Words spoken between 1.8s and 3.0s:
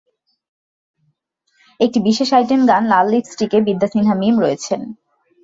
একটি বিশেষ আইটেম গান